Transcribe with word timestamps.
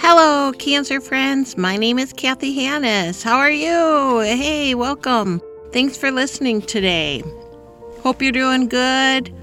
Hello, 0.00 0.52
Cancer 0.52 1.00
friends. 1.00 1.56
My 1.56 1.76
name 1.76 1.98
is 1.98 2.12
Kathy 2.12 2.54
Hannis. 2.54 3.20
How 3.20 3.36
are 3.38 3.50
you? 3.50 4.20
Hey, 4.20 4.76
welcome. 4.76 5.42
Thanks 5.72 5.96
for 5.96 6.12
listening 6.12 6.62
today. 6.62 7.24
Hope 8.02 8.22
you're 8.22 8.30
doing 8.30 8.68
good. 8.68 9.34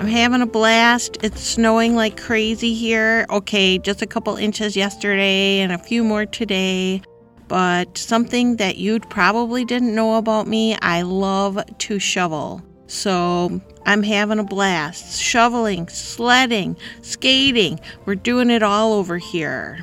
I'm 0.00 0.08
having 0.08 0.42
a 0.42 0.46
blast. 0.46 1.18
It's 1.22 1.40
snowing 1.40 1.94
like 1.94 2.20
crazy 2.20 2.74
here. 2.74 3.24
Okay, 3.30 3.78
just 3.78 4.02
a 4.02 4.06
couple 4.06 4.34
inches 4.34 4.74
yesterday 4.74 5.60
and 5.60 5.70
a 5.70 5.78
few 5.78 6.02
more 6.02 6.26
today. 6.26 7.00
But 7.46 7.96
something 7.96 8.56
that 8.56 8.78
you 8.78 8.98
probably 8.98 9.64
didn't 9.64 9.94
know 9.94 10.16
about 10.16 10.48
me, 10.48 10.76
I 10.82 11.02
love 11.02 11.62
to 11.78 11.98
shovel. 12.00 12.62
So 12.86 13.60
I'm 13.86 14.02
having 14.02 14.38
a 14.38 14.44
blast. 14.44 15.20
Shoveling, 15.20 15.88
sledding, 15.88 16.76
skating. 17.02 17.80
We're 18.04 18.14
doing 18.14 18.50
it 18.50 18.62
all 18.62 18.92
over 18.94 19.18
here. 19.18 19.80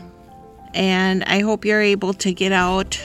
And 0.73 1.23
I 1.23 1.39
hope 1.39 1.66
you're 1.66 1.81
able 1.81 2.13
to 2.16 2.31
get 2.31 2.52
out, 2.52 3.02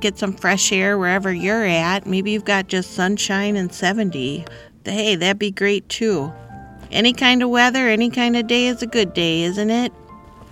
get 0.00 0.18
some 0.18 0.34
fresh 0.34 0.72
air 0.72 0.98
wherever 0.98 1.32
you're 1.32 1.64
at. 1.64 2.06
Maybe 2.06 2.32
you've 2.32 2.44
got 2.44 2.68
just 2.68 2.92
sunshine 2.92 3.56
and 3.56 3.72
70. 3.72 4.44
Hey, 4.84 5.16
that'd 5.16 5.38
be 5.38 5.50
great 5.50 5.88
too. 5.88 6.32
Any 6.90 7.12
kind 7.12 7.42
of 7.42 7.50
weather, 7.50 7.88
any 7.88 8.10
kind 8.10 8.36
of 8.36 8.46
day 8.46 8.66
is 8.66 8.82
a 8.82 8.86
good 8.86 9.14
day, 9.14 9.42
isn't 9.42 9.70
it? 9.70 9.92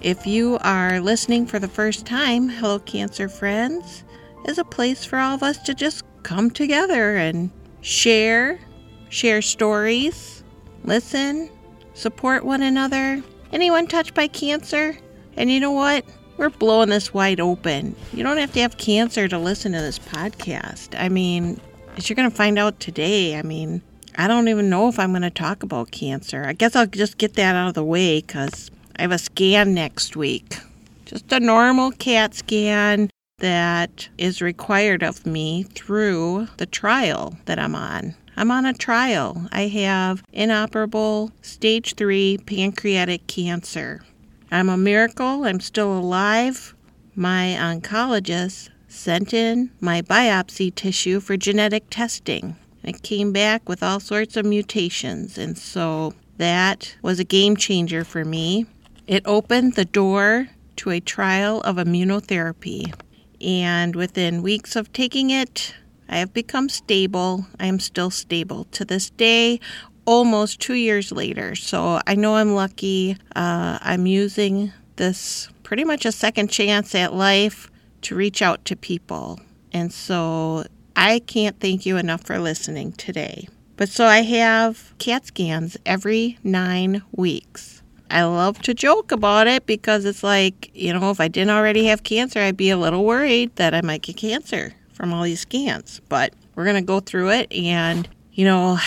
If 0.00 0.26
you 0.26 0.58
are 0.60 1.00
listening 1.00 1.46
for 1.46 1.58
the 1.58 1.68
first 1.68 2.06
time, 2.06 2.48
Hello 2.48 2.78
Cancer 2.78 3.28
Friends 3.28 4.04
is 4.46 4.56
a 4.56 4.64
place 4.64 5.04
for 5.04 5.18
all 5.18 5.34
of 5.34 5.42
us 5.42 5.58
to 5.64 5.74
just 5.74 6.04
come 6.22 6.50
together 6.50 7.16
and 7.16 7.50
share 7.80 8.60
share 9.08 9.42
stories, 9.42 10.42
listen, 10.84 11.50
support 11.94 12.44
one 12.44 12.62
another. 12.62 13.22
Anyone 13.52 13.86
touched 13.86 14.14
by 14.14 14.28
cancer? 14.28 14.96
And 15.36 15.50
you 15.50 15.60
know 15.60 15.72
what? 15.72 16.04
We're 16.36 16.50
blowing 16.50 16.90
this 16.90 17.12
wide 17.12 17.40
open. 17.40 17.96
You 18.12 18.22
don't 18.22 18.36
have 18.36 18.52
to 18.52 18.60
have 18.60 18.76
cancer 18.76 19.26
to 19.28 19.38
listen 19.38 19.72
to 19.72 19.80
this 19.80 19.98
podcast. 19.98 20.94
I 20.98 21.08
mean, 21.08 21.60
as 21.96 22.08
you're 22.08 22.16
going 22.16 22.30
to 22.30 22.36
find 22.36 22.58
out 22.58 22.78
today, 22.78 23.36
I 23.36 23.42
mean, 23.42 23.82
I 24.16 24.28
don't 24.28 24.48
even 24.48 24.70
know 24.70 24.88
if 24.88 24.98
I'm 24.98 25.10
going 25.10 25.22
to 25.22 25.30
talk 25.30 25.62
about 25.62 25.90
cancer. 25.90 26.44
I 26.44 26.52
guess 26.52 26.76
I'll 26.76 26.86
just 26.86 27.18
get 27.18 27.34
that 27.34 27.56
out 27.56 27.68
of 27.68 27.74
the 27.74 27.84
way 27.84 28.20
because 28.20 28.70
I 28.96 29.02
have 29.02 29.12
a 29.12 29.18
scan 29.18 29.74
next 29.74 30.16
week. 30.16 30.56
Just 31.04 31.32
a 31.32 31.40
normal 31.40 31.90
CAT 31.92 32.34
scan 32.34 33.10
that 33.38 34.08
is 34.18 34.42
required 34.42 35.02
of 35.02 35.24
me 35.24 35.62
through 35.62 36.48
the 36.56 36.66
trial 36.66 37.36
that 37.46 37.58
I'm 37.58 37.74
on. 37.74 38.14
I'm 38.38 38.52
on 38.52 38.66
a 38.66 38.72
trial. 38.72 39.48
I 39.50 39.62
have 39.62 40.22
inoperable 40.32 41.32
stage 41.42 41.94
3 41.94 42.38
pancreatic 42.46 43.26
cancer. 43.26 44.04
I'm 44.52 44.68
a 44.68 44.76
miracle. 44.76 45.42
I'm 45.42 45.58
still 45.58 45.98
alive. 45.98 46.72
My 47.16 47.56
oncologist 47.58 48.68
sent 48.86 49.34
in 49.34 49.72
my 49.80 50.02
biopsy 50.02 50.72
tissue 50.72 51.18
for 51.18 51.36
genetic 51.36 51.90
testing. 51.90 52.54
It 52.84 53.02
came 53.02 53.32
back 53.32 53.68
with 53.68 53.82
all 53.82 53.98
sorts 53.98 54.36
of 54.36 54.46
mutations, 54.46 55.36
and 55.36 55.58
so 55.58 56.14
that 56.36 56.96
was 57.02 57.18
a 57.18 57.24
game 57.24 57.56
changer 57.56 58.04
for 58.04 58.24
me. 58.24 58.66
It 59.08 59.24
opened 59.26 59.74
the 59.74 59.84
door 59.84 60.50
to 60.76 60.90
a 60.90 61.00
trial 61.00 61.60
of 61.62 61.74
immunotherapy, 61.74 62.94
and 63.40 63.96
within 63.96 64.42
weeks 64.42 64.76
of 64.76 64.92
taking 64.92 65.30
it, 65.30 65.74
I 66.08 66.18
have 66.18 66.32
become 66.32 66.68
stable. 66.68 67.46
I 67.60 67.66
am 67.66 67.80
still 67.80 68.10
stable 68.10 68.64
to 68.72 68.84
this 68.84 69.10
day, 69.10 69.60
almost 70.04 70.60
two 70.60 70.74
years 70.74 71.12
later. 71.12 71.54
So 71.54 72.00
I 72.06 72.14
know 72.14 72.36
I'm 72.36 72.54
lucky. 72.54 73.16
Uh, 73.36 73.78
I'm 73.82 74.06
using 74.06 74.72
this 74.96 75.48
pretty 75.62 75.84
much 75.84 76.06
a 76.06 76.12
second 76.12 76.50
chance 76.50 76.94
at 76.94 77.12
life 77.12 77.70
to 78.02 78.14
reach 78.14 78.40
out 78.40 78.64
to 78.64 78.76
people. 78.76 79.38
And 79.72 79.92
so 79.92 80.64
I 80.96 81.18
can't 81.20 81.60
thank 81.60 81.84
you 81.84 81.98
enough 81.98 82.24
for 82.24 82.38
listening 82.38 82.92
today. 82.92 83.48
But 83.76 83.90
so 83.90 84.06
I 84.06 84.22
have 84.22 84.94
CAT 84.98 85.26
scans 85.26 85.76
every 85.84 86.38
nine 86.42 87.02
weeks. 87.12 87.82
I 88.10 88.24
love 88.24 88.62
to 88.62 88.72
joke 88.72 89.12
about 89.12 89.46
it 89.46 89.66
because 89.66 90.06
it's 90.06 90.22
like, 90.22 90.70
you 90.74 90.94
know, 90.94 91.10
if 91.10 91.20
I 91.20 91.28
didn't 91.28 91.50
already 91.50 91.84
have 91.84 92.02
cancer, 92.02 92.40
I'd 92.40 92.56
be 92.56 92.70
a 92.70 92.78
little 92.78 93.04
worried 93.04 93.54
that 93.56 93.74
I 93.74 93.82
might 93.82 94.00
get 94.00 94.16
cancer 94.16 94.72
from 94.98 95.14
all 95.14 95.22
these 95.22 95.40
scans. 95.40 96.02
But 96.08 96.34
we're 96.54 96.64
going 96.64 96.76
to 96.76 96.82
go 96.82 97.00
through 97.00 97.30
it. 97.30 97.50
And, 97.52 98.06
you 98.32 98.44
know, 98.44 98.78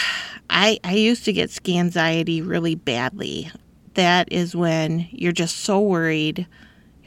I, 0.49 0.77
I 0.83 0.93
used 0.93 1.25
to 1.25 1.33
get 1.33 1.49
scanxiety 1.49 2.45
really 2.45 2.75
badly. 2.75 3.49
That 3.93 4.31
is 4.31 4.55
when 4.55 5.07
you're 5.11 5.31
just 5.31 5.59
so 5.59 5.79
worried, 5.79 6.45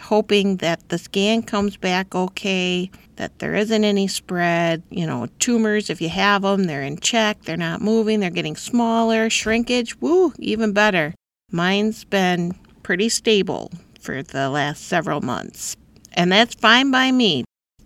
hoping 0.01 0.57
that 0.57 0.89
the 0.89 0.99
scan 0.99 1.43
comes 1.43 1.77
back 1.77 2.15
okay, 2.15 2.91
that 3.17 3.39
there 3.39 3.55
isn't 3.55 3.85
any 3.85 4.09
spread. 4.09 4.83
You 4.91 5.07
know, 5.07 5.29
tumors, 5.39 5.91
if 5.91 6.01
you 6.01 6.09
have 6.09 6.43
them, 6.43 6.65
they're 6.65 6.83
in 6.83 6.99
check, 6.99 7.43
they're 7.43 7.57
not 7.57 7.83
moving, 7.83 8.21
they're 8.21 8.31
getting 8.31 8.57
smaller. 8.57 9.29
Shrinkage, 9.29 10.01
woo, 10.01 10.33
even 10.39 10.73
better. 10.73 11.15
Mine's 11.53 12.05
been 12.05 12.55
pretty 12.83 13.09
stable 13.09 13.71
for 14.01 14.23
the 14.23 14.51
last 14.51 14.87
several 14.87 15.21
months. 15.21 15.77
And 16.15 16.33
that's 16.33 16.55
fine 16.55 16.91
by 16.91 17.13
me. 17.13 17.45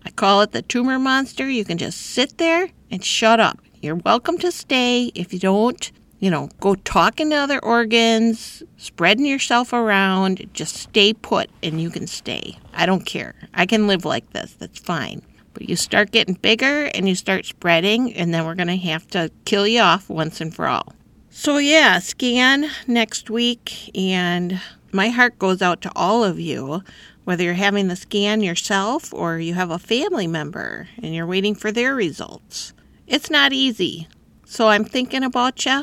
I 0.09 0.11
call 0.13 0.41
it 0.41 0.53
the 0.53 0.63
tumor 0.63 0.99
monster. 0.99 1.51
You 1.51 1.67
can 1.67 1.77
just 1.77 2.01
sit 2.01 2.39
there 2.39 2.71
and 2.91 3.05
shut 3.05 3.41
up. 3.41 3.61
You're 3.83 3.97
welcome 3.97 4.39
to 4.39 4.51
stay. 4.51 5.13
If 5.15 5.35
you 5.35 5.39
don't, 5.39 5.93
you 6.19 6.31
know, 6.31 6.49
go 6.61 6.77
talking 6.77 7.29
to 7.29 7.37
other 7.37 7.63
organs, 7.63 8.63
spreading 8.79 9.27
yourself 9.27 9.75
around, 9.75 10.49
just 10.55 10.77
stay 10.77 11.13
put 11.13 11.51
and 11.63 11.79
you 11.79 11.91
can 11.91 12.07
stay. 12.07 12.59
I 12.73 12.87
don't 12.87 13.05
care. 13.05 13.35
I 13.53 13.67
can 13.67 13.87
live 13.87 14.07
like 14.07 14.33
this. 14.33 14.55
That's 14.55 14.79
fine. 14.79 15.21
But 15.53 15.69
you 15.69 15.77
start 15.77 16.11
getting 16.11 16.37
bigger 16.37 16.85
and 16.95 17.07
you 17.07 17.15
start 17.15 17.45
spreading, 17.45 18.15
and 18.15 18.33
then 18.33 18.47
we're 18.47 18.55
going 18.55 18.69
to 18.69 18.79
have 18.79 19.07
to 19.09 19.31
kill 19.45 19.67
you 19.67 19.81
off 19.83 20.09
once 20.09 20.41
and 20.41 20.55
for 20.55 20.69
all. 20.69 20.95
So, 21.29 21.59
yeah, 21.59 21.99
scan 21.99 22.71
next 22.87 23.29
week, 23.29 23.95
and 23.95 24.59
my 24.91 25.11
heart 25.11 25.39
goes 25.39 25.61
out 25.61 25.83
to 25.83 25.93
all 25.95 26.25
of 26.25 26.41
you 26.41 26.83
whether 27.29 27.45
you're 27.45 27.53
having 27.53 27.89
the 27.89 27.95
scan 27.95 28.41
yourself 28.41 29.13
or 29.13 29.39
you 29.39 29.53
have 29.53 29.71
a 29.71 29.79
family 29.79 30.27
member 30.27 30.89
and 31.03 31.15
you're 31.15 31.27
waiting 31.27 31.55
for 31.55 31.71
their 31.71 31.95
results. 31.95 32.73
It's 33.07 33.29
not 33.29 33.53
easy. 33.53 34.09
So 34.47 34.69
I'm 34.69 34.87
thinking 34.87 35.23
about 35.23 35.67
you. 35.67 35.83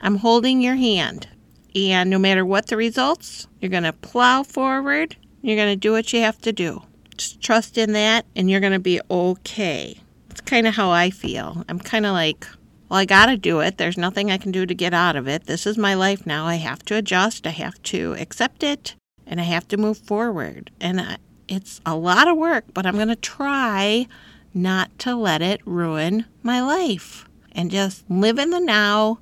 I'm 0.00 0.18
holding 0.18 0.60
your 0.60 0.76
hand. 0.76 1.26
And 1.74 2.08
no 2.08 2.20
matter 2.20 2.46
what 2.46 2.68
the 2.68 2.76
results, 2.76 3.48
you're 3.60 3.68
going 3.68 3.82
to 3.82 3.92
plow 3.92 4.44
forward. 4.44 5.16
You're 5.42 5.56
going 5.56 5.72
to 5.72 5.76
do 5.76 5.90
what 5.90 6.12
you 6.12 6.20
have 6.20 6.40
to 6.42 6.52
do. 6.52 6.84
Just 7.16 7.40
trust 7.42 7.76
in 7.76 7.92
that 7.94 8.24
and 8.36 8.48
you're 8.48 8.60
going 8.60 8.72
to 8.72 8.78
be 8.78 9.00
okay. 9.10 9.98
It's 10.30 10.40
kind 10.40 10.68
of 10.68 10.76
how 10.76 10.92
I 10.92 11.10
feel. 11.10 11.64
I'm 11.68 11.80
kind 11.80 12.06
of 12.06 12.12
like, 12.12 12.46
well, 12.88 13.00
I 13.00 13.06
got 13.06 13.26
to 13.26 13.36
do 13.36 13.58
it. 13.58 13.78
There's 13.78 13.98
nothing 13.98 14.30
I 14.30 14.38
can 14.38 14.52
do 14.52 14.64
to 14.64 14.72
get 14.72 14.94
out 14.94 15.16
of 15.16 15.26
it. 15.26 15.46
This 15.46 15.66
is 15.66 15.76
my 15.76 15.94
life 15.94 16.24
now. 16.26 16.46
I 16.46 16.54
have 16.54 16.84
to 16.84 16.94
adjust. 16.94 17.44
I 17.44 17.50
have 17.50 17.82
to 17.82 18.14
accept 18.20 18.62
it 18.62 18.94
and 19.26 19.40
I 19.40 19.44
have 19.44 19.68
to 19.68 19.76
move 19.76 19.98
forward. 19.98 20.70
And 20.80 21.00
I, 21.00 21.16
it's 21.48 21.80
a 21.84 21.96
lot 21.96 22.28
of 22.28 22.36
work, 22.36 22.64
but 22.72 22.86
I'm 22.86 22.94
going 22.94 23.08
to 23.08 23.16
try 23.16 24.06
not 24.54 24.98
to 25.00 25.14
let 25.14 25.42
it 25.42 25.60
ruin 25.64 26.24
my 26.42 26.60
life 26.60 27.28
and 27.52 27.70
just 27.70 28.08
live 28.10 28.38
in 28.38 28.50
the 28.50 28.60
now 28.60 29.18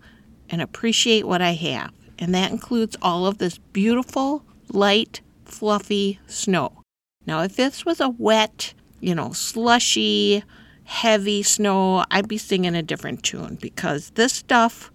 and 0.48 0.60
appreciate 0.60 1.26
what 1.26 1.42
I 1.42 1.52
have. 1.52 1.92
And 2.18 2.34
that 2.34 2.52
includes 2.52 2.96
all 3.02 3.26
of 3.26 3.38
this 3.38 3.58
beautiful, 3.58 4.44
light, 4.68 5.20
fluffy 5.44 6.20
snow. 6.26 6.82
Now, 7.26 7.42
if 7.42 7.56
this 7.56 7.84
was 7.84 8.00
a 8.00 8.08
wet, 8.10 8.74
you 9.00 9.14
know, 9.14 9.32
slushy, 9.32 10.44
heavy 10.84 11.42
snow, 11.42 12.04
I'd 12.10 12.28
be 12.28 12.38
singing 12.38 12.74
a 12.74 12.82
different 12.82 13.22
tune 13.22 13.58
because 13.60 14.10
this 14.10 14.32
stuff, 14.32 14.90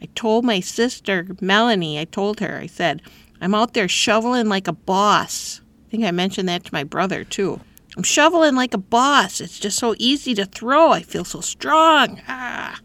I 0.00 0.08
told 0.14 0.44
my 0.44 0.60
sister, 0.60 1.26
Melanie, 1.40 1.98
I 1.98 2.04
told 2.04 2.40
her, 2.40 2.58
I 2.58 2.66
said, 2.66 3.02
I'm 3.40 3.54
out 3.54 3.72
there 3.72 3.88
shoveling 3.88 4.48
like 4.48 4.68
a 4.68 4.72
boss. 4.72 5.62
I 5.86 5.90
think 5.90 6.04
I 6.04 6.10
mentioned 6.10 6.48
that 6.48 6.64
to 6.64 6.74
my 6.74 6.84
brother 6.84 7.24
too. 7.24 7.60
I'm 7.96 8.02
shoveling 8.02 8.54
like 8.54 8.74
a 8.74 8.78
boss. 8.78 9.40
It's 9.40 9.58
just 9.58 9.78
so 9.78 9.94
easy 9.98 10.34
to 10.34 10.44
throw. 10.44 10.92
I 10.92 11.02
feel 11.02 11.24
so 11.24 11.40
strong. 11.40 12.20
Ah, 12.28 12.78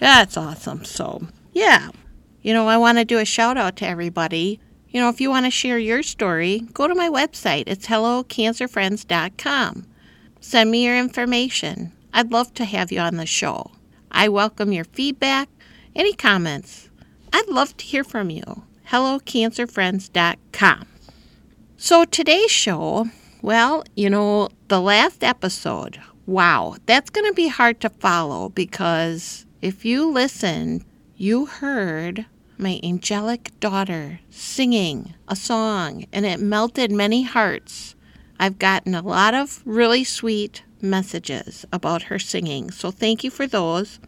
that's 0.00 0.36
awesome. 0.36 0.84
So, 0.84 1.28
yeah. 1.52 1.90
You 2.42 2.54
know, 2.54 2.68
I 2.68 2.76
want 2.76 2.98
to 2.98 3.04
do 3.04 3.18
a 3.18 3.24
shout 3.24 3.56
out 3.56 3.76
to 3.76 3.86
everybody. 3.86 4.60
You 4.88 5.00
know, 5.00 5.10
if 5.10 5.20
you 5.20 5.30
want 5.30 5.46
to 5.46 5.50
share 5.50 5.78
your 5.78 6.02
story, 6.02 6.60
go 6.72 6.88
to 6.88 6.94
my 6.94 7.08
website. 7.08 7.64
It's 7.66 7.86
hellocancerfriends.com. 7.86 9.86
Send 10.40 10.70
me 10.70 10.84
your 10.84 10.98
information. 10.98 11.92
I'd 12.12 12.32
love 12.32 12.54
to 12.54 12.64
have 12.64 12.90
you 12.90 13.00
on 13.00 13.16
the 13.16 13.26
show. 13.26 13.70
I 14.10 14.28
welcome 14.28 14.72
your 14.72 14.84
feedback, 14.84 15.48
any 15.94 16.14
comments. 16.14 16.88
I'd 17.32 17.48
love 17.48 17.76
to 17.76 17.84
hear 17.84 18.02
from 18.02 18.30
you 18.30 18.64
hellocancerfriends.com. 18.90 20.86
So 21.76 22.04
today's 22.04 22.50
show, 22.50 23.08
well, 23.42 23.84
you 23.94 24.10
know, 24.10 24.48
the 24.68 24.80
last 24.80 25.22
episode, 25.22 26.00
wow, 26.26 26.76
that's 26.86 27.10
going 27.10 27.26
to 27.26 27.34
be 27.34 27.48
hard 27.48 27.80
to 27.80 27.88
follow 27.88 28.48
because 28.48 29.46
if 29.62 29.84
you 29.84 30.10
listen, 30.10 30.84
you 31.16 31.46
heard 31.46 32.26
my 32.58 32.80
angelic 32.82 33.52
daughter 33.60 34.20
singing 34.30 35.14
a 35.28 35.36
song, 35.36 36.04
and 36.12 36.26
it 36.26 36.40
melted 36.40 36.90
many 36.90 37.22
hearts. 37.22 37.94
I've 38.40 38.58
gotten 38.58 38.94
a 38.94 39.02
lot 39.02 39.34
of 39.34 39.62
really 39.64 40.04
sweet 40.04 40.62
messages 40.80 41.64
about 41.72 42.04
her 42.04 42.18
singing, 42.18 42.70
so 42.70 42.90
thank 42.90 43.22
you 43.22 43.30
for 43.30 43.46
those. 43.46 44.00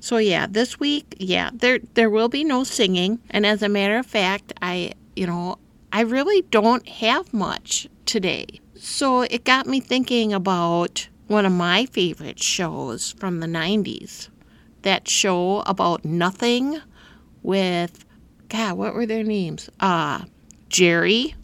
So 0.00 0.18
yeah, 0.18 0.46
this 0.48 0.78
week, 0.78 1.16
yeah, 1.18 1.50
there 1.52 1.80
there 1.94 2.10
will 2.10 2.28
be 2.28 2.44
no 2.44 2.64
singing, 2.64 3.20
and 3.30 3.44
as 3.46 3.62
a 3.62 3.68
matter 3.68 3.98
of 3.98 4.06
fact, 4.06 4.52
I, 4.62 4.92
you 5.14 5.26
know, 5.26 5.58
I 5.92 6.02
really 6.02 6.42
don't 6.42 6.86
have 6.88 7.32
much 7.32 7.88
today. 8.04 8.46
So 8.74 9.22
it 9.22 9.44
got 9.44 9.66
me 9.66 9.80
thinking 9.80 10.32
about 10.32 11.08
one 11.26 11.46
of 11.46 11.52
my 11.52 11.86
favorite 11.86 12.40
shows 12.40 13.12
from 13.12 13.40
the 13.40 13.46
90s. 13.46 14.28
That 14.82 15.08
show 15.08 15.60
about 15.66 16.04
nothing 16.04 16.80
with 17.42 18.04
God, 18.48 18.76
what 18.78 18.94
were 18.94 19.06
their 19.06 19.24
names? 19.24 19.68
Uh 19.80 20.24
Jerry, 20.68 21.34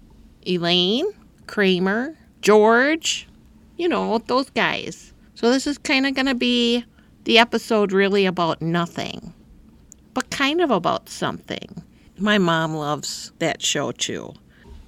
Elaine, 0.47 1.07
Kramer, 1.47 2.17
George, 2.41 3.29
you 3.77 3.89
know, 3.89 4.19
those 4.19 4.51
guys. 4.51 5.13
So 5.35 5.51
this 5.51 5.67
is 5.67 5.79
kind 5.79 6.07
of 6.07 6.15
going 6.15 6.27
to 6.27 6.35
be 6.35 6.85
the 7.25 7.39
episode 7.39 7.93
really 7.93 8.27
about 8.27 8.61
nothing, 8.61 9.33
but 10.15 10.31
kind 10.31 10.61
of 10.61 10.71
about 10.71 11.09
something. 11.09 11.83
My 12.19 12.39
mom 12.39 12.75
loves 12.75 13.33
that 13.39 13.63
show 13.63 13.93
too. 13.93 14.35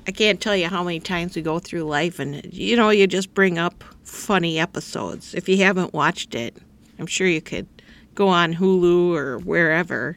I 0.06 0.12
can't 0.12 0.40
tell 0.40 0.54
you 0.54 0.68
how 0.68 0.84
many 0.84 1.00
times 1.00 1.34
we 1.34 1.42
go 1.42 1.58
through 1.58 1.84
life 1.84 2.18
and, 2.18 2.44
you 2.52 2.76
know, 2.76 2.90
you 2.90 3.06
just 3.06 3.32
bring 3.32 3.58
up 3.58 3.82
funny 4.02 4.58
episodes. 4.58 5.34
If 5.34 5.48
you 5.48 5.58
haven't 5.58 5.94
watched 5.94 6.34
it, 6.34 6.56
I'm 6.98 7.06
sure 7.06 7.26
you 7.26 7.40
could 7.40 7.66
go 8.14 8.28
on 8.28 8.54
Hulu 8.54 9.14
or 9.14 9.38
wherever, 9.38 10.16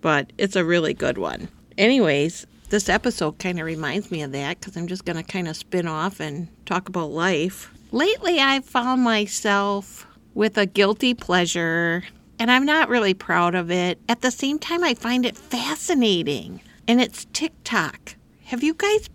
but 0.00 0.32
it's 0.36 0.56
a 0.56 0.64
really 0.64 0.94
good 0.94 1.16
one. 1.16 1.48
Anyways, 1.78 2.46
this 2.70 2.88
episode 2.88 3.38
kind 3.38 3.60
of 3.60 3.66
reminds 3.66 4.10
me 4.10 4.22
of 4.22 4.32
that 4.32 4.58
because 4.58 4.76
I'm 4.76 4.88
just 4.88 5.04
going 5.04 5.16
to 5.16 5.22
kind 5.22 5.48
of 5.48 5.56
spin 5.56 5.86
off 5.86 6.20
and 6.20 6.48
talk 6.66 6.88
about 6.88 7.10
life. 7.10 7.72
Lately, 7.92 8.38
I've 8.38 8.64
found 8.64 9.02
myself 9.02 10.06
with 10.34 10.56
a 10.58 10.66
guilty 10.66 11.14
pleasure, 11.14 12.04
and 12.38 12.50
I'm 12.50 12.64
not 12.64 12.88
really 12.88 13.14
proud 13.14 13.54
of 13.54 13.70
it. 13.70 13.98
At 14.08 14.22
the 14.22 14.30
same 14.30 14.58
time, 14.58 14.82
I 14.84 14.94
find 14.94 15.26
it 15.26 15.36
fascinating, 15.36 16.60
and 16.88 17.00
it's 17.00 17.26
TikTok. 17.32 18.16
Have 18.44 18.62
you 18.62 18.74
guys 18.74 19.08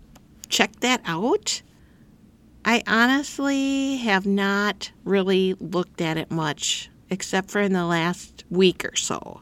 checked 0.48 0.80
that 0.80 1.00
out? 1.04 1.62
I 2.64 2.82
honestly 2.86 3.96
have 3.98 4.26
not 4.26 4.90
really 5.04 5.54
looked 5.54 6.00
at 6.00 6.16
it 6.16 6.30
much, 6.30 6.90
except 7.10 7.50
for 7.50 7.60
in 7.60 7.72
the 7.72 7.86
last 7.86 8.44
week 8.50 8.84
or 8.84 8.96
so. 8.96 9.40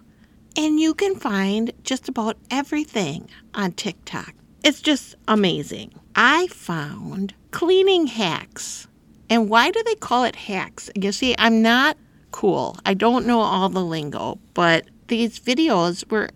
And 0.56 0.78
you 0.78 0.94
can 0.94 1.16
find 1.16 1.72
just 1.82 2.08
about 2.08 2.36
everything 2.50 3.28
on 3.54 3.72
TikTok. 3.72 4.34
It's 4.62 4.80
just 4.80 5.14
amazing. 5.26 5.94
I 6.14 6.46
found 6.48 7.34
cleaning 7.50 8.06
hacks. 8.06 8.88
And 9.30 9.48
why 9.48 9.70
do 9.70 9.82
they 9.84 9.94
call 9.94 10.24
it 10.24 10.36
hacks? 10.36 10.90
You 10.94 11.12
see, 11.12 11.34
I'm 11.38 11.62
not 11.62 11.96
cool. 12.30 12.76
I 12.84 12.94
don't 12.94 13.26
know 13.26 13.40
all 13.40 13.68
the 13.68 13.84
lingo, 13.84 14.38
but 14.54 14.86
these 15.08 15.38
videos 15.38 16.10
were 16.10 16.30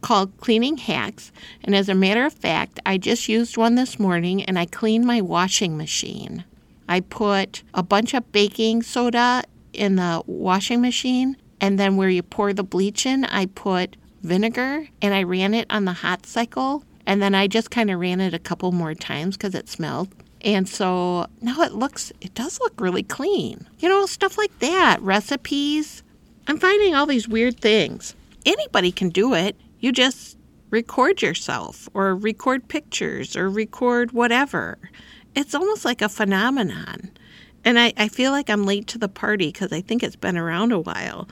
called 0.00 0.36
Cleaning 0.38 0.78
Hacks. 0.78 1.32
And 1.62 1.74
as 1.74 1.88
a 1.88 1.94
matter 1.94 2.24
of 2.24 2.32
fact, 2.32 2.80
I 2.86 2.98
just 2.98 3.28
used 3.28 3.56
one 3.56 3.74
this 3.74 3.98
morning 3.98 4.42
and 4.44 4.58
I 4.58 4.66
cleaned 4.66 5.06
my 5.06 5.20
washing 5.20 5.76
machine. 5.76 6.44
I 6.88 7.00
put 7.00 7.62
a 7.74 7.82
bunch 7.82 8.14
of 8.14 8.32
baking 8.32 8.82
soda 8.82 9.44
in 9.72 9.96
the 9.96 10.22
washing 10.26 10.80
machine, 10.80 11.36
and 11.60 11.78
then 11.78 11.96
where 11.96 12.08
you 12.08 12.22
pour 12.22 12.52
the 12.52 12.64
bleach 12.64 13.06
in, 13.06 13.24
I 13.26 13.46
put 13.46 13.96
vinegar 14.22 14.88
and 15.00 15.14
I 15.14 15.22
ran 15.22 15.54
it 15.54 15.66
on 15.70 15.84
the 15.84 15.92
hot 15.92 16.26
cycle. 16.26 16.84
And 17.06 17.22
then 17.22 17.34
I 17.34 17.46
just 17.46 17.70
kind 17.70 17.90
of 17.90 18.00
ran 18.00 18.20
it 18.20 18.34
a 18.34 18.38
couple 18.38 18.72
more 18.72 18.94
times 18.94 19.36
because 19.36 19.54
it 19.54 19.68
smelled. 19.68 20.08
And 20.42 20.68
so 20.68 21.26
now 21.40 21.60
it 21.62 21.72
looks, 21.72 22.12
it 22.20 22.34
does 22.34 22.60
look 22.60 22.80
really 22.80 23.02
clean. 23.02 23.66
You 23.78 23.88
know, 23.88 24.06
stuff 24.06 24.38
like 24.38 24.58
that, 24.60 25.00
recipes. 25.02 26.02
I'm 26.46 26.58
finding 26.58 26.94
all 26.94 27.06
these 27.06 27.28
weird 27.28 27.60
things. 27.60 28.14
Anybody 28.46 28.90
can 28.90 29.10
do 29.10 29.34
it. 29.34 29.56
You 29.80 29.92
just 29.92 30.38
record 30.70 31.20
yourself 31.20 31.88
or 31.94 32.14
record 32.14 32.68
pictures 32.68 33.36
or 33.36 33.50
record 33.50 34.12
whatever. 34.12 34.78
It's 35.34 35.54
almost 35.54 35.84
like 35.84 36.00
a 36.00 36.08
phenomenon. 36.08 37.10
And 37.64 37.78
I, 37.78 37.92
I 37.96 38.08
feel 38.08 38.30
like 38.30 38.48
I'm 38.48 38.64
late 38.64 38.86
to 38.88 38.98
the 38.98 39.08
party 39.08 39.48
because 39.48 39.72
I 39.72 39.80
think 39.80 40.02
it's 40.02 40.16
been 40.16 40.38
around 40.38 40.72
a 40.72 40.80
while. 40.80 41.28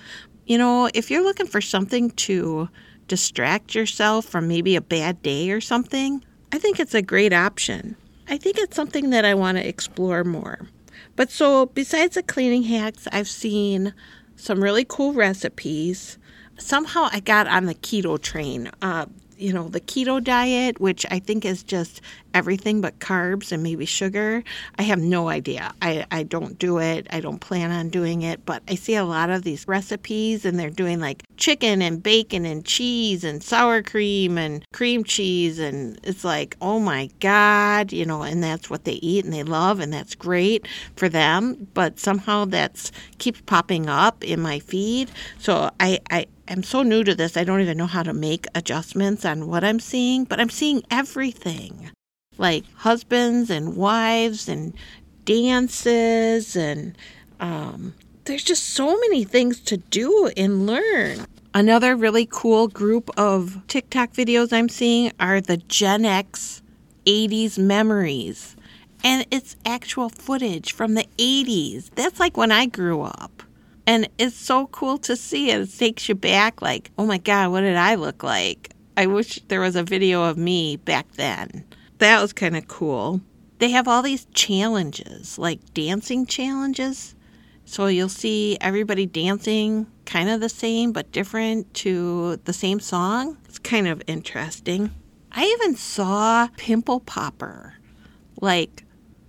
You 0.46 0.58
know, 0.58 0.90
if 0.92 1.10
you're 1.10 1.22
looking 1.22 1.46
for 1.46 1.60
something 1.60 2.10
to 2.10 2.68
distract 3.06 3.74
yourself 3.74 4.26
from 4.26 4.48
maybe 4.48 4.76
a 4.76 4.80
bad 4.80 5.22
day 5.22 5.50
or 5.50 5.60
something, 5.60 6.22
I 6.52 6.58
think 6.58 6.78
it's 6.78 6.94
a 6.94 7.02
great 7.02 7.32
option. 7.32 7.96
I 8.28 8.36
think 8.36 8.58
it's 8.58 8.76
something 8.76 9.10
that 9.10 9.24
I 9.24 9.34
want 9.34 9.58
to 9.58 9.66
explore 9.66 10.24
more. 10.24 10.68
But 11.16 11.30
so, 11.30 11.66
besides 11.66 12.14
the 12.14 12.22
cleaning 12.22 12.64
hacks, 12.64 13.08
I've 13.10 13.28
seen 13.28 13.94
some 14.36 14.62
really 14.62 14.84
cool 14.86 15.12
recipes 15.12 16.18
somehow 16.58 17.08
I 17.12 17.20
got 17.20 17.46
on 17.46 17.66
the 17.66 17.74
keto 17.74 18.20
train. 18.20 18.70
Uh, 18.82 19.06
you 19.36 19.52
know, 19.52 19.68
the 19.68 19.80
keto 19.80 20.22
diet, 20.22 20.80
which 20.80 21.06
I 21.10 21.20
think 21.20 21.44
is 21.44 21.62
just 21.62 22.00
everything 22.34 22.80
but 22.80 22.98
carbs 22.98 23.52
and 23.52 23.62
maybe 23.62 23.84
sugar. 23.84 24.42
I 24.78 24.82
have 24.82 24.98
no 24.98 25.28
idea. 25.28 25.72
I, 25.82 26.06
I 26.10 26.22
don't 26.22 26.58
do 26.58 26.78
it. 26.78 27.06
I 27.10 27.20
don't 27.20 27.40
plan 27.40 27.70
on 27.70 27.88
doing 27.88 28.22
it, 28.22 28.44
but 28.44 28.62
I 28.68 28.74
see 28.74 28.94
a 28.94 29.04
lot 29.04 29.30
of 29.30 29.42
these 29.42 29.66
recipes 29.66 30.44
and 30.44 30.58
they're 30.58 30.70
doing 30.70 31.00
like 31.00 31.22
chicken 31.36 31.82
and 31.82 32.02
bacon 32.02 32.44
and 32.44 32.64
cheese 32.64 33.24
and 33.24 33.42
sour 33.42 33.82
cream 33.82 34.38
and 34.38 34.64
cream 34.72 35.04
cheese. 35.04 35.58
And 35.58 35.98
it's 36.02 36.24
like, 36.24 36.56
oh 36.60 36.78
my 36.78 37.10
God, 37.20 37.92
you 37.92 38.04
know, 38.04 38.22
and 38.22 38.42
that's 38.42 38.70
what 38.70 38.84
they 38.84 38.94
eat 38.94 39.24
and 39.24 39.32
they 39.32 39.42
love 39.42 39.80
and 39.80 39.92
that's 39.92 40.14
great 40.14 40.66
for 40.96 41.08
them. 41.08 41.68
But 41.74 41.98
somehow 41.98 42.44
that's 42.44 42.92
keeps 43.18 43.40
popping 43.42 43.88
up 43.88 44.24
in 44.24 44.40
my 44.40 44.58
feed. 44.58 45.10
So 45.38 45.70
I, 45.80 46.00
I, 46.10 46.26
am 46.48 46.62
so 46.62 46.82
new 46.82 47.04
to 47.04 47.14
this, 47.14 47.36
I 47.36 47.44
don't 47.44 47.60
even 47.60 47.76
know 47.76 47.86
how 47.86 48.02
to 48.02 48.12
make 48.12 48.46
adjustments 48.54 49.24
on 49.24 49.48
what 49.48 49.64
I'm 49.64 49.80
seeing, 49.80 50.24
but 50.24 50.40
I'm 50.40 50.50
seeing 50.50 50.82
everything 50.90 51.90
like 52.38 52.64
husbands 52.74 53.50
and 53.50 53.76
wives 53.76 54.48
and 54.48 54.74
dances 55.24 56.56
and 56.56 56.96
um, 57.40 57.94
there's 58.24 58.44
just 58.44 58.64
so 58.70 58.98
many 58.98 59.24
things 59.24 59.60
to 59.60 59.76
do 59.76 60.30
and 60.36 60.66
learn. 60.66 61.26
Another 61.54 61.96
really 61.96 62.26
cool 62.30 62.68
group 62.68 63.10
of 63.18 63.60
TikTok 63.68 64.12
videos 64.12 64.52
I'm 64.52 64.68
seeing 64.68 65.12
are 65.18 65.40
the 65.40 65.56
Gen 65.56 66.04
X 66.04 66.62
80s 67.08 67.58
memories. 67.58 68.54
And 69.02 69.26
it's 69.30 69.56
actual 69.64 70.10
footage 70.10 70.72
from 70.72 70.94
the 70.94 71.06
80s. 71.16 71.90
That's 71.94 72.20
like 72.20 72.36
when 72.36 72.52
I 72.52 72.66
grew 72.66 73.02
up. 73.02 73.42
And 73.86 74.08
it's 74.18 74.36
so 74.36 74.66
cool 74.66 74.98
to 74.98 75.16
see 75.16 75.50
it. 75.50 75.62
It 75.62 75.78
takes 75.78 76.08
you 76.08 76.14
back, 76.14 76.60
like, 76.60 76.90
oh 76.98 77.06
my 77.06 77.16
God, 77.16 77.50
what 77.50 77.62
did 77.62 77.76
I 77.76 77.94
look 77.94 78.22
like? 78.22 78.70
I 78.96 79.06
wish 79.06 79.40
there 79.48 79.60
was 79.60 79.76
a 79.76 79.82
video 79.82 80.24
of 80.24 80.36
me 80.36 80.76
back 80.76 81.10
then. 81.12 81.64
That 81.98 82.22
was 82.22 82.32
kind 82.32 82.56
of 82.56 82.68
cool. 82.68 83.20
They 83.58 83.70
have 83.70 83.88
all 83.88 84.02
these 84.02 84.26
challenges, 84.34 85.38
like 85.38 85.74
dancing 85.74 86.26
challenges. 86.26 87.14
So 87.64 87.86
you'll 87.86 88.08
see 88.08 88.56
everybody 88.60 89.04
dancing 89.04 89.86
kind 90.06 90.30
of 90.30 90.40
the 90.40 90.48
same 90.48 90.92
but 90.92 91.12
different 91.12 91.72
to 91.74 92.36
the 92.44 92.52
same 92.52 92.80
song. 92.80 93.36
It's 93.44 93.58
kind 93.58 93.88
of 93.88 94.02
interesting. 94.06 94.90
I 95.32 95.44
even 95.44 95.76
saw 95.76 96.48
Pimple 96.56 97.00
Popper, 97.00 97.74
like 98.40 98.84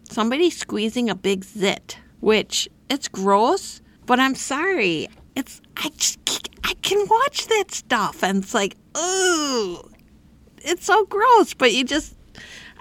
somebody 0.09 0.49
squeezing 0.49 1.09
a 1.09 1.15
big 1.15 1.43
zit, 1.43 1.97
which 2.19 2.69
it's 2.89 3.07
gross, 3.07 3.81
but 4.05 4.19
I'm 4.19 4.35
sorry. 4.35 5.09
It's 5.35 5.61
I 5.75 5.89
just 5.97 6.19
I 6.63 6.75
can 6.75 7.05
watch 7.09 7.47
that 7.47 7.71
stuff 7.71 8.23
and 8.23 8.43
it's 8.43 8.53
like, 8.53 8.77
oh, 8.95 9.89
it's 10.59 10.85
so 10.85 11.05
gross, 11.05 11.53
but 11.53 11.73
you 11.73 11.83
just 11.83 12.15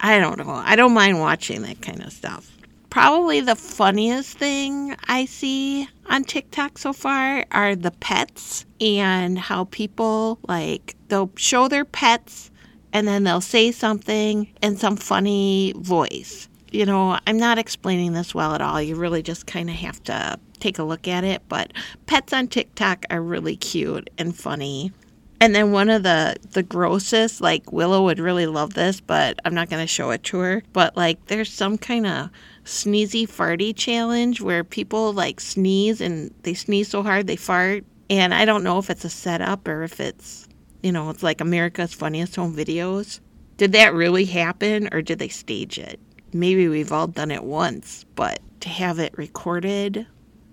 I 0.00 0.18
don't 0.18 0.38
know. 0.38 0.50
I 0.50 0.76
don't 0.76 0.94
mind 0.94 1.20
watching 1.20 1.62
that 1.62 1.82
kind 1.82 2.02
of 2.02 2.12
stuff. 2.12 2.50
Probably 2.90 3.40
the 3.40 3.56
funniest 3.56 4.38
thing 4.38 4.96
I 5.08 5.26
see 5.26 5.88
on 6.06 6.24
TikTok 6.24 6.78
so 6.78 6.92
far 6.92 7.44
are 7.52 7.76
the 7.76 7.90
pets 7.90 8.64
and 8.80 9.38
how 9.38 9.64
people 9.64 10.38
like 10.48 10.96
they'll 11.08 11.30
show 11.36 11.68
their 11.68 11.84
pets 11.84 12.50
and 12.92 13.06
then 13.06 13.24
they'll 13.24 13.40
say 13.40 13.72
something 13.72 14.48
in 14.62 14.76
some 14.76 14.96
funny 14.96 15.74
voice. 15.76 16.48
You 16.70 16.86
know, 16.86 17.18
I'm 17.26 17.38
not 17.38 17.58
explaining 17.58 18.12
this 18.12 18.34
well 18.34 18.54
at 18.54 18.60
all. 18.60 18.80
You 18.80 18.96
really 18.96 19.22
just 19.22 19.46
kind 19.46 19.68
of 19.68 19.76
have 19.76 20.02
to 20.04 20.38
take 20.60 20.78
a 20.78 20.82
look 20.82 21.08
at 21.08 21.24
it. 21.24 21.42
But 21.48 21.72
pets 22.06 22.32
on 22.32 22.48
TikTok 22.48 23.04
are 23.10 23.20
really 23.20 23.56
cute 23.56 24.10
and 24.18 24.36
funny. 24.36 24.92
And 25.40 25.54
then 25.54 25.70
one 25.70 25.88
of 25.88 26.02
the 26.02 26.36
the 26.52 26.62
grossest, 26.64 27.40
like 27.40 27.72
Willow 27.72 28.04
would 28.04 28.18
really 28.18 28.46
love 28.46 28.74
this, 28.74 29.00
but 29.00 29.38
I'm 29.44 29.54
not 29.54 29.68
to 29.70 29.86
show 29.86 30.10
it 30.10 30.24
to 30.24 30.38
her. 30.38 30.62
But 30.72 30.96
like, 30.96 31.26
there's 31.26 31.52
some 31.52 31.78
kind 31.78 32.06
of 32.06 32.30
sneezy 32.64 33.26
farty 33.28 33.74
challenge 33.74 34.40
where 34.40 34.64
people 34.64 35.12
like 35.12 35.40
sneeze 35.40 36.00
and 36.00 36.34
they 36.42 36.54
sneeze 36.54 36.88
so 36.88 37.02
hard 37.02 37.26
they 37.26 37.36
fart. 37.36 37.84
And 38.10 38.34
I 38.34 38.44
don't 38.44 38.64
know 38.64 38.78
if 38.78 38.90
it's 38.90 39.04
a 39.04 39.10
setup 39.10 39.68
or 39.68 39.82
if 39.84 40.00
it's 40.00 40.48
You 40.82 40.92
know, 40.92 41.10
it's 41.10 41.22
like 41.22 41.40
America's 41.40 41.92
Funniest 41.92 42.36
Home 42.36 42.54
Videos. 42.54 43.20
Did 43.56 43.72
that 43.72 43.94
really 43.94 44.24
happen 44.24 44.88
or 44.92 45.02
did 45.02 45.18
they 45.18 45.28
stage 45.28 45.78
it? 45.78 45.98
Maybe 46.32 46.68
we've 46.68 46.92
all 46.92 47.08
done 47.08 47.30
it 47.30 47.42
once, 47.42 48.04
but 48.14 48.40
to 48.60 48.68
have 48.68 48.98
it 48.98 49.16
recorded 49.16 50.06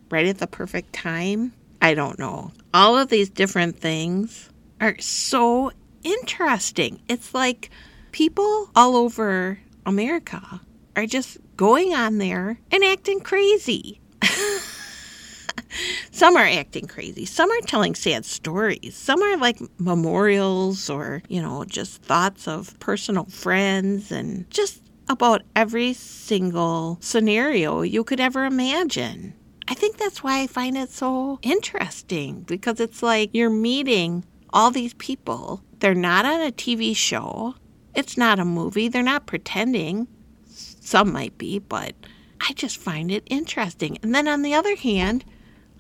right 0.10 0.26
at 0.26 0.40
the 0.40 0.48
perfect 0.48 0.94
time, 0.94 1.54
I 1.82 1.94
don't 1.94 2.18
know. 2.18 2.52
All 2.74 2.98
of 2.98 3.10
these 3.10 3.30
different 3.30 3.78
things 3.80 4.50
are 4.80 4.96
so 5.00 5.72
interesting. 6.04 7.02
It's 7.08 7.34
like 7.34 7.70
people 8.12 8.70
all 8.76 8.96
over 8.96 9.60
America 9.86 10.62
are 10.96 11.06
just 11.06 11.38
going 11.58 11.94
on 11.94 12.18
there 12.18 12.60
and 12.72 12.84
acting 12.84 13.20
crazy. 13.20 14.00
some 16.12 16.36
are 16.36 16.46
acting 16.46 16.88
crazy. 16.88 17.26
Some 17.26 17.52
are 17.52 17.62
telling 17.62 17.96
sad 17.96 18.26
stories. 18.26 18.96
Some 18.96 19.22
are 19.22 19.38
like 19.38 19.60
memorials 19.80 20.90
or, 20.90 21.22
you 21.28 21.42
know, 21.42 21.66
just 21.66 22.02
thoughts 22.02 22.48
of 22.48 22.78
personal 22.80 23.26
friends 23.26 24.12
and 24.12 24.50
just 24.50 24.82
about 25.08 25.44
every 25.56 25.94
single 25.94 26.98
scenario 27.02 27.82
you 27.82 28.04
could 28.04 28.20
ever 28.20 28.46
imagine. 28.46 29.34
I 29.68 29.74
think 29.74 29.98
that's 29.98 30.24
why 30.24 30.42
I 30.42 30.48
find 30.48 30.78
it 30.78 30.92
so 30.92 31.40
interesting 31.42 32.42
because 32.42 32.80
it's 32.80 33.02
like 33.02 33.32
you're 33.34 33.50
meeting 33.50 34.24
all 34.56 34.72
these 34.72 34.94
people. 34.94 35.62
They're 35.80 35.94
not 35.94 36.26
on 36.26 36.42
a 36.42 36.52
TV 36.52 36.96
show, 36.96 37.56
it's 37.94 38.18
not 38.18 38.40
a 38.40 38.46
movie, 38.46 38.88
they're 38.88 39.04
not 39.04 39.28
pretending. 39.28 40.08
Some 40.48 41.12
might 41.12 41.38
be, 41.38 41.60
but 41.60 41.94
I 42.40 42.54
just 42.54 42.78
find 42.78 43.12
it 43.12 43.24
interesting. 43.28 43.98
And 44.02 44.16
then 44.16 44.28
on 44.28 44.42
the 44.42 44.54
other 44.54 44.76
hand, 44.76 45.26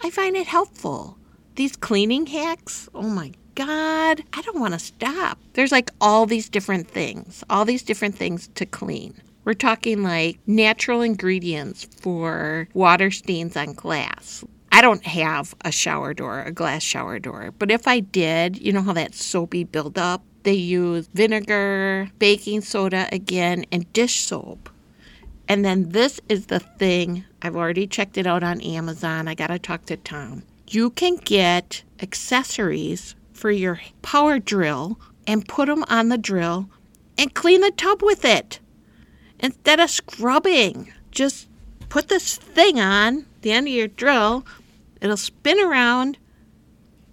I 0.03 0.10
find 0.10 0.36
it 0.36 0.48
helpful. 0.48 1.17
These 1.55 1.77
cleaning 1.77 2.25
hacks, 2.25 2.89
oh 2.94 3.10
my 3.10 3.32
God, 3.55 4.24
I 4.34 4.41
don't 4.41 4.60
want 4.60 4.74
to 4.74 4.79
stop. 4.79 5.39
There's 5.53 5.72
like 5.72 5.89
all 6.01 6.25
these 6.25 6.50
different 6.50 6.89
things, 6.89 7.44
all 7.50 7.63
these 7.63 7.84
different 7.84 8.15
things 8.15 8.50
to 8.55 8.65
clean. 8.65 9.22
We're 9.46 9.53
talking 9.53 10.03
like 10.03 10.39
natural 10.48 11.01
ingredients 11.01 11.88
for 12.01 12.67
water 12.74 13.12
stains 13.12 13.55
on 13.55 13.74
glass. 13.74 14.44
I 14.75 14.82
don't 14.82 15.05
have 15.05 15.55
a 15.63 15.72
shower 15.72 16.13
door, 16.13 16.41
a 16.41 16.51
glass 16.51 16.84
shower 16.84 17.17
door, 17.17 17.53
but 17.58 17.72
if 17.72 17.88
I 17.88 18.01
did, 18.01 18.62
you 18.62 18.74
know 18.74 18.82
how 18.82 18.91
that 18.91 19.15
soapy 19.15 19.63
buildup? 19.63 20.22
They 20.44 20.51
use 20.51 21.08
vinegar, 21.13 22.10
baking 22.20 22.60
soda 22.60 23.08
again, 23.10 23.63
and 23.72 23.91
dish 23.94 24.20
soap. 24.20 24.70
And 25.48 25.63
then 25.63 25.91
this 25.91 26.20
is 26.27 26.48
the 26.48 26.60
thing, 26.60 27.24
I've 27.41 27.55
already 27.55 27.88
checked 27.88 28.17
it 28.17 28.27
out 28.27 28.44
on 28.44 28.60
Amazon. 28.60 29.29
I 29.29 29.34
got 29.34 29.48
to 29.48 29.60
talk 29.60 29.86
to 29.86 29.96
Tom. 29.96 30.44
You 30.67 30.89
can 30.89 31.15
get 31.15 31.84
accessories 32.01 33.15
for 33.32 33.51
your 33.51 33.79
power 34.01 34.39
drill 34.39 35.00
and 35.25 35.48
put 35.48 35.67
them 35.67 35.86
on 35.88 36.10
the 36.10 36.17
drill 36.17 36.67
and 37.17 37.34
clean 37.34 37.62
the 37.62 37.72
tub 37.72 38.03
with 38.03 38.25
it 38.25 38.60
instead 39.39 39.79
of 39.79 39.89
scrubbing. 39.89 40.91
Just 41.12 41.48
put 41.88 42.10
this 42.10 42.36
thing 42.36 42.77
on 42.77 43.25
the 43.41 43.53
end 43.53 43.67
of 43.67 43.74
your 43.74 43.88
drill, 43.88 44.46
it'll 45.02 45.18
spin 45.18 45.60
around, 45.60 46.18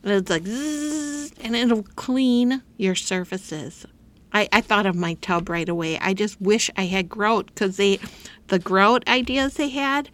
and 0.02 0.12
it's 0.12 0.30
like 0.30 0.44
zzz, 0.44 1.32
and 1.40 1.56
it'll 1.56 1.82
clean 1.82 2.62
your 2.76 2.94
surfaces. 2.94 3.86
I, 4.32 4.48
I 4.52 4.60
thought 4.60 4.86
of 4.86 4.96
my 4.96 5.14
tub 5.14 5.48
right 5.48 5.68
away. 5.68 5.98
I 5.98 6.14
just 6.14 6.40
wish 6.40 6.70
I 6.76 6.86
had 6.86 7.08
grout 7.08 7.46
because 7.46 7.76
they, 7.76 8.00
the 8.48 8.58
grout 8.58 9.06
ideas 9.08 9.54
they 9.54 9.68
had 9.68 10.08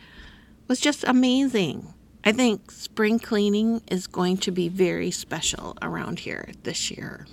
was 0.66 0.80
just 0.80 1.04
amazing. 1.04 1.94
I 2.24 2.32
think 2.32 2.70
spring 2.70 3.18
cleaning 3.18 3.80
is 3.90 4.06
going 4.06 4.38
to 4.38 4.50
be 4.50 4.68
very 4.68 5.10
special 5.10 5.78
around 5.80 6.18
here 6.20 6.50
this 6.64 6.90
year. 6.90 7.26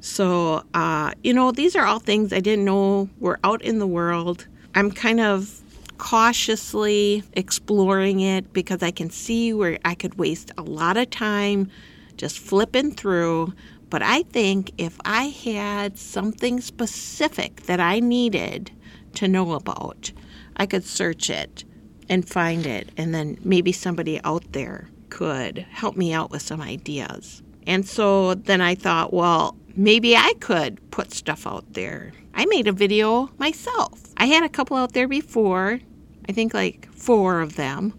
So, 0.00 0.64
uh, 0.72 1.12
you 1.22 1.34
know, 1.34 1.52
these 1.52 1.76
are 1.76 1.84
all 1.84 1.98
things 1.98 2.32
I 2.32 2.40
didn't 2.40 2.64
know 2.64 3.10
were 3.18 3.38
out 3.44 3.60
in 3.62 3.78
the 3.78 3.86
world. 3.86 4.46
I'm 4.74 4.90
kind 4.90 5.20
of 5.20 5.60
cautiously 6.00 7.22
exploring 7.34 8.20
it 8.20 8.52
because 8.54 8.82
I 8.82 8.90
can 8.90 9.10
see 9.10 9.52
where 9.52 9.78
I 9.84 9.94
could 9.94 10.14
waste 10.14 10.50
a 10.56 10.62
lot 10.62 10.96
of 10.96 11.10
time 11.10 11.70
just 12.16 12.38
flipping 12.38 12.92
through. 12.92 13.52
But 13.90 14.02
I 14.02 14.22
think 14.22 14.72
if 14.78 14.98
I 15.04 15.24
had 15.24 15.98
something 15.98 16.62
specific 16.62 17.62
that 17.64 17.80
I 17.80 18.00
needed 18.00 18.72
to 19.14 19.28
know 19.28 19.52
about, 19.52 20.10
I 20.56 20.64
could 20.64 20.84
search 20.84 21.28
it 21.28 21.64
and 22.08 22.26
find 22.28 22.66
it, 22.66 22.90
and 22.96 23.14
then 23.14 23.38
maybe 23.44 23.70
somebody 23.70 24.20
out 24.24 24.52
there 24.52 24.88
could 25.10 25.58
help 25.70 25.96
me 25.96 26.14
out 26.14 26.30
with 26.30 26.42
some 26.42 26.62
ideas. 26.62 27.42
And 27.66 27.86
so 27.86 28.34
then 28.34 28.60
I 28.60 28.74
thought, 28.74 29.12
well, 29.12 29.56
maybe 29.76 30.16
I 30.16 30.32
could 30.40 30.90
put 30.90 31.12
stuff 31.12 31.46
out 31.46 31.74
there. 31.74 32.12
I 32.32 32.46
made 32.46 32.66
a 32.66 32.72
video 32.72 33.28
myself. 33.38 34.00
I 34.16 34.26
had 34.26 34.44
a 34.44 34.48
couple 34.48 34.76
out 34.76 34.92
there 34.92 35.08
before, 35.08 35.80
I 36.28 36.32
think 36.32 36.54
like 36.54 36.88
four 36.92 37.40
of 37.40 37.56
them, 37.56 37.94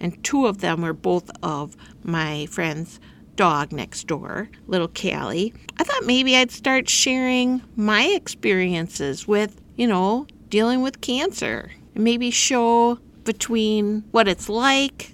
and 0.00 0.22
two 0.24 0.46
of 0.46 0.58
them 0.58 0.82
were 0.82 0.92
both 0.92 1.30
of 1.42 1.76
my 2.02 2.46
friend's 2.46 3.00
dog 3.36 3.72
next 3.72 4.06
door, 4.06 4.50
little 4.66 4.88
Callie. 4.88 5.54
I 5.78 5.84
thought 5.84 6.04
maybe 6.04 6.36
I'd 6.36 6.50
start 6.50 6.88
sharing 6.88 7.62
my 7.76 8.04
experiences 8.04 9.28
with, 9.28 9.60
you 9.76 9.86
know, 9.86 10.26
dealing 10.48 10.82
with 10.82 11.00
cancer 11.00 11.70
and 11.94 12.04
maybe 12.04 12.30
show 12.30 12.98
between 13.24 14.02
what 14.10 14.26
it's 14.26 14.48
like 14.48 15.12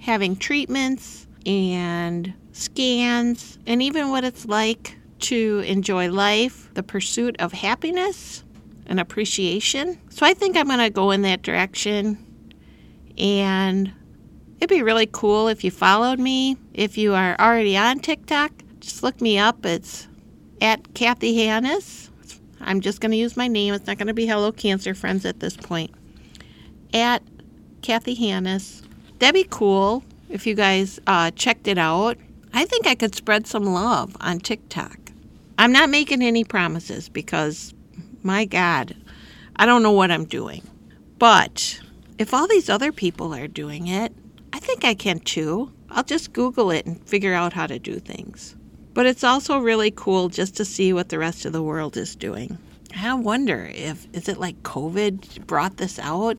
having 0.00 0.36
treatments 0.36 1.26
and 1.46 2.34
scans 2.52 3.58
and 3.66 3.82
even 3.82 4.10
what 4.10 4.24
it's 4.24 4.44
like 4.46 4.96
to 5.20 5.60
enjoy 5.66 6.10
life, 6.10 6.72
the 6.74 6.82
pursuit 6.82 7.36
of 7.38 7.52
happiness 7.52 8.44
and 8.88 8.98
appreciation. 8.98 10.00
So 10.10 10.26
I 10.26 10.34
think 10.34 10.56
I'm 10.56 10.66
going 10.66 10.78
to 10.78 10.90
go 10.90 11.10
in 11.10 11.22
that 11.22 11.42
direction. 11.42 12.24
And 13.16 13.92
it'd 14.58 14.68
be 14.68 14.82
really 14.82 15.08
cool 15.10 15.48
if 15.48 15.62
you 15.64 15.70
followed 15.70 16.18
me. 16.18 16.56
If 16.74 16.96
you 16.98 17.14
are 17.14 17.36
already 17.38 17.76
on 17.76 18.00
TikTok, 18.00 18.52
just 18.80 19.02
look 19.02 19.20
me 19.20 19.38
up. 19.38 19.64
It's 19.64 20.08
at 20.60 20.94
Kathy 20.94 21.36
Hannes. 21.44 22.10
I'm 22.60 22.80
just 22.80 23.00
going 23.00 23.12
to 23.12 23.16
use 23.16 23.36
my 23.36 23.48
name. 23.48 23.74
It's 23.74 23.86
not 23.86 23.98
going 23.98 24.08
to 24.08 24.14
be 24.14 24.26
Hello 24.26 24.50
Cancer 24.50 24.94
Friends 24.94 25.24
at 25.24 25.40
this 25.40 25.56
point. 25.56 25.92
At 26.92 27.22
Kathy 27.82 28.14
Hannes. 28.14 28.82
That'd 29.18 29.34
be 29.34 29.46
cool 29.48 30.02
if 30.28 30.46
you 30.46 30.54
guys 30.54 30.98
uh, 31.06 31.30
checked 31.32 31.68
it 31.68 31.78
out. 31.78 32.16
I 32.52 32.64
think 32.64 32.86
I 32.86 32.94
could 32.94 33.14
spread 33.14 33.46
some 33.46 33.64
love 33.64 34.16
on 34.20 34.40
TikTok. 34.40 34.98
I'm 35.58 35.72
not 35.72 35.90
making 35.90 36.22
any 36.22 36.44
promises 36.44 37.08
because, 37.08 37.74
my 38.28 38.44
God, 38.44 38.94
I 39.56 39.64
don't 39.64 39.82
know 39.82 39.92
what 39.92 40.10
I'm 40.10 40.26
doing. 40.26 40.62
But 41.18 41.80
if 42.18 42.34
all 42.34 42.46
these 42.46 42.68
other 42.68 42.92
people 42.92 43.34
are 43.34 43.48
doing 43.48 43.86
it, 43.86 44.12
I 44.52 44.58
think 44.58 44.84
I 44.84 44.92
can 44.92 45.20
too. 45.20 45.72
I'll 45.88 46.04
just 46.04 46.34
Google 46.34 46.70
it 46.70 46.84
and 46.84 47.02
figure 47.08 47.32
out 47.32 47.54
how 47.54 47.66
to 47.66 47.78
do 47.78 47.98
things. 47.98 48.54
But 48.92 49.06
it's 49.06 49.24
also 49.24 49.56
really 49.58 49.90
cool 49.90 50.28
just 50.28 50.54
to 50.58 50.66
see 50.66 50.92
what 50.92 51.08
the 51.08 51.18
rest 51.18 51.46
of 51.46 51.54
the 51.54 51.62
world 51.62 51.96
is 51.96 52.14
doing. 52.14 52.58
I 52.94 53.14
wonder 53.14 53.70
if 53.74 54.06
is 54.12 54.28
it 54.28 54.36
like 54.36 54.62
COVID 54.62 55.46
brought 55.46 55.78
this 55.78 55.98
out? 55.98 56.36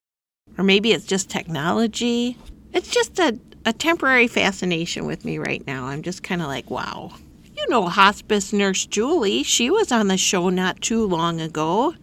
Or 0.60 0.64
maybe 0.64 0.92
it's 0.92 1.08
just 1.08 1.28
technology. 1.28 2.38
It's 2.72 2.92
just 2.92 3.18
a, 3.18 3.40
a 3.66 3.74
temporary 3.74 4.28
fascination 4.28 5.08
with 5.08 5.26
me 5.26 5.40
right 5.40 5.66
now. 5.66 5.86
I'm 5.86 6.04
just 6.04 6.22
kind 6.22 6.44
of 6.44 6.48
like, 6.50 6.70
wow, 6.70 7.14
you 7.60 7.68
know 7.70 7.88
hospice 7.88 8.54
nurse 8.54 8.86
Julie. 8.86 9.44
She 9.44 9.70
was 9.70 9.92
on 9.92 10.08
the 10.08 10.18
show 10.18 10.50
not 10.50 10.80
too 10.80 11.06
long 11.06 11.42
ago. 11.42 11.94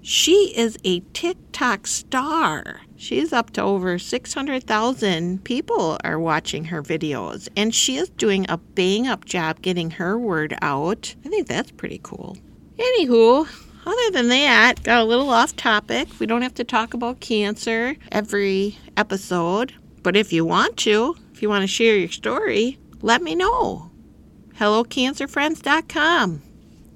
She 0.00 0.54
is 0.56 0.78
a 0.84 1.00
TikTok 1.12 1.86
star. 1.86 2.80
She's 2.96 3.32
up 3.32 3.50
to 3.50 3.62
over 3.62 3.98
600,000 3.98 5.44
people 5.44 5.98
are 6.02 6.18
watching 6.18 6.64
her 6.64 6.82
videos, 6.82 7.48
and 7.56 7.74
she 7.74 7.96
is 7.96 8.08
doing 8.10 8.46
a 8.48 8.56
bang 8.56 9.06
up 9.06 9.26
job 9.26 9.60
getting 9.60 9.90
her 9.90 10.18
word 10.18 10.56
out. 10.62 11.14
I 11.26 11.28
think 11.28 11.46
that's 11.46 11.70
pretty 11.70 12.00
cool. 12.02 12.38
Anywho, 12.78 13.46
other 13.84 14.10
than 14.12 14.28
that, 14.28 14.82
got 14.82 15.02
a 15.02 15.04
little 15.04 15.28
off 15.28 15.54
topic. 15.56 16.08
We 16.20 16.26
don't 16.26 16.42
have 16.42 16.54
to 16.54 16.64
talk 16.64 16.94
about 16.94 17.20
cancer 17.20 17.96
every 18.10 18.78
episode, 18.96 19.74
but 20.02 20.16
if 20.16 20.32
you 20.32 20.46
want 20.46 20.78
to, 20.78 21.16
if 21.32 21.42
you 21.42 21.50
want 21.50 21.62
to 21.62 21.68
share 21.68 21.98
your 21.98 22.08
story, 22.08 22.78
let 23.02 23.20
me 23.20 23.34
know 23.34 23.91
hellocancerfriends.com. 24.62 26.40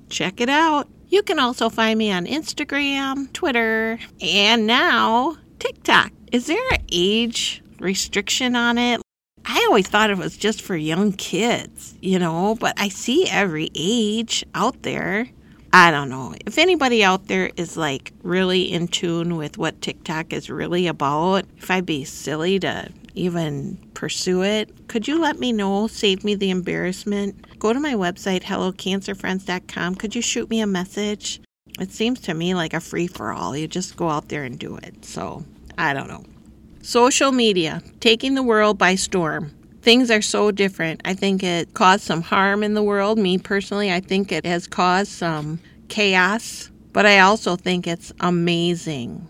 Check 0.08 0.40
it 0.40 0.48
out. 0.48 0.86
You 1.08 1.22
can 1.24 1.40
also 1.40 1.68
find 1.68 1.98
me 1.98 2.12
on 2.12 2.24
Instagram, 2.24 3.32
Twitter, 3.32 3.98
and 4.20 4.68
now 4.68 5.36
TikTok. 5.58 6.12
Is 6.30 6.46
there 6.46 6.62
an 6.70 6.84
age 6.92 7.64
restriction 7.80 8.54
on 8.54 8.78
it? 8.78 9.00
I 9.44 9.64
always 9.68 9.88
thought 9.88 10.10
it 10.10 10.16
was 10.16 10.36
just 10.36 10.62
for 10.62 10.76
young 10.76 11.12
kids, 11.12 11.96
you 12.00 12.20
know, 12.20 12.54
but 12.54 12.78
I 12.80 12.88
see 12.88 13.28
every 13.28 13.70
age 13.74 14.44
out 14.54 14.82
there. 14.82 15.28
I 15.72 15.90
don't 15.90 16.08
know. 16.08 16.34
If 16.46 16.58
anybody 16.58 17.02
out 17.02 17.26
there 17.26 17.50
is 17.56 17.76
like 17.76 18.12
really 18.22 18.62
in 18.72 18.86
tune 18.86 19.36
with 19.36 19.58
what 19.58 19.82
TikTok 19.82 20.32
is 20.32 20.48
really 20.48 20.86
about, 20.86 21.46
if 21.58 21.68
I'd 21.68 21.84
be 21.84 22.04
silly 22.04 22.60
to 22.60 22.92
even 23.16 23.78
pursue 23.94 24.42
it, 24.42 24.88
could 24.88 25.08
you 25.08 25.20
let 25.20 25.38
me 25.38 25.52
know? 25.52 25.86
Save 25.86 26.24
me 26.24 26.34
the 26.34 26.50
embarrassment. 26.50 27.58
Go 27.58 27.72
to 27.72 27.80
my 27.80 27.94
website, 27.94 28.42
hellocancerfriends.com. 28.42 29.94
Could 29.96 30.14
you 30.14 30.22
shoot 30.22 30.50
me 30.50 30.60
a 30.60 30.66
message? 30.66 31.40
It 31.80 31.90
seems 31.90 32.20
to 32.22 32.34
me 32.34 32.54
like 32.54 32.74
a 32.74 32.80
free 32.80 33.06
for 33.06 33.32
all. 33.32 33.56
You 33.56 33.66
just 33.66 33.96
go 33.96 34.08
out 34.08 34.28
there 34.28 34.44
and 34.44 34.58
do 34.58 34.76
it. 34.76 35.04
So, 35.04 35.44
I 35.76 35.92
don't 35.92 36.08
know. 36.08 36.24
Social 36.82 37.32
media, 37.32 37.82
taking 38.00 38.34
the 38.34 38.42
world 38.42 38.78
by 38.78 38.94
storm. 38.94 39.52
Things 39.82 40.10
are 40.10 40.22
so 40.22 40.50
different. 40.50 41.00
I 41.04 41.14
think 41.14 41.42
it 41.42 41.74
caused 41.74 42.04
some 42.04 42.22
harm 42.22 42.62
in 42.62 42.74
the 42.74 42.82
world. 42.82 43.18
Me 43.18 43.38
personally, 43.38 43.92
I 43.92 44.00
think 44.00 44.32
it 44.32 44.44
has 44.46 44.66
caused 44.66 45.12
some 45.12 45.60
chaos, 45.88 46.70
but 46.92 47.06
I 47.06 47.20
also 47.20 47.56
think 47.56 47.86
it's 47.86 48.12
amazing 48.20 49.26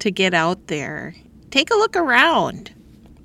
to 0.00 0.10
get 0.10 0.34
out 0.34 0.66
there. 0.66 1.14
Take 1.50 1.70
a 1.70 1.76
look 1.76 1.96
around. 1.96 2.72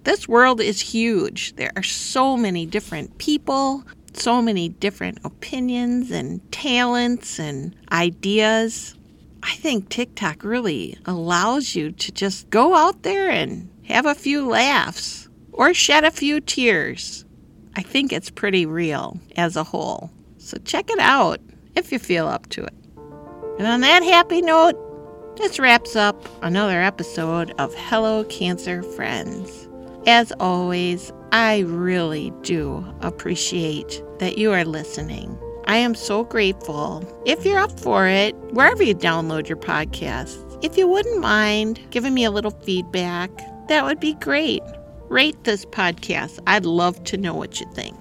This 0.04 0.28
world 0.28 0.62
is 0.62 0.82
huge. 0.82 1.56
There 1.58 1.72
are 1.76 1.84
so 1.84 2.36
many 2.36 2.66
different 2.66 3.20
people, 3.20 3.84
so 4.14 4.42
many 4.42 4.70
different 4.70 5.20
opinions 5.24 6.10
and 6.10 6.52
talents 6.52 7.40
and 7.40 7.76
ideas. 7.92 8.96
I 9.44 9.56
think 9.56 9.90
TikTok 9.90 10.44
really 10.44 10.98
allows 11.06 11.76
you 11.76 11.92
to 11.92 12.12
just 12.12 12.50
go 12.50 12.76
out 12.76 13.04
there 13.04 13.30
and 13.30 13.70
have 13.86 14.08
a 14.08 14.16
few 14.16 14.48
laughs 14.48 15.30
or 15.52 15.74
shed 15.74 16.04
a 16.04 16.12
few 16.12 16.42
tears. 16.42 17.24
I 17.76 17.84
think 17.84 18.12
it's 18.12 18.32
pretty 18.32 18.66
real 18.66 19.20
as 19.36 19.56
a 19.56 19.64
whole. 19.64 20.12
So 20.40 20.58
check 20.66 20.90
it 20.90 21.00
out 21.00 21.40
if 21.76 21.92
you 21.92 22.00
feel 22.00 22.28
up 22.28 22.50
to 22.50 22.64
it. 22.64 22.74
And 23.60 23.68
on 23.68 23.82
that 23.82 24.02
happy 24.02 24.42
note, 24.42 25.38
this 25.38 25.60
wraps 25.60 25.96
up 25.96 26.28
another 26.44 26.82
episode 26.82 27.52
of 27.60 27.74
Hello 27.76 28.24
Cancer 28.26 28.82
Friends. 28.82 29.61
As 30.08 30.34
always, 30.40 31.14
I 31.32 31.60
really 31.60 32.34
do 32.42 32.84
appreciate 33.02 34.04
that 34.18 34.36
you 34.40 34.52
are 34.52 34.66
listening. 34.66 35.38
I 35.66 35.78
am 35.78 35.94
so 35.94 36.24
grateful. 36.24 37.06
If 37.28 37.46
you're 37.46 37.60
up 37.60 37.80
for 37.80 38.08
it, 38.08 38.36
wherever 38.52 38.82
you 38.82 38.96
download 38.96 39.48
your 39.48 39.60
podcasts, 39.60 40.58
if 40.64 40.76
you 40.76 40.88
wouldn't 40.88 41.22
mind 41.22 41.80
giving 41.92 42.16
me 42.16 42.24
a 42.24 42.32
little 42.32 42.52
feedback, 42.52 43.30
that 43.68 43.86
would 43.86 44.00
be 44.00 44.16
great. 44.16 44.64
Rate 45.08 45.44
this 45.44 45.66
podcast. 45.66 46.40
I'd 46.48 46.66
love 46.66 47.04
to 47.04 47.18
know 47.18 47.36
what 47.36 47.60
you 47.60 47.68
think. 47.74 47.96